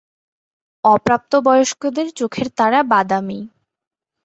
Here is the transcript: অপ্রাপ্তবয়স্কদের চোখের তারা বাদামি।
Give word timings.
অপ্রাপ্তবয়স্কদের 0.83 2.07
চোখের 2.11 2.47
তারা 2.57 2.79
বাদামি। 2.83 3.39